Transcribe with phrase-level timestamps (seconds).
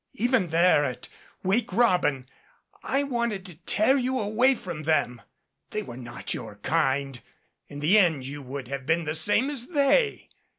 [0.13, 1.09] Even there at
[1.43, 2.27] 'Wake Robin,'
[2.81, 5.21] I wanted to tear you away from them.
[5.69, 7.19] They were not your kind.
[7.67, 10.29] In the end you would have been the same as they.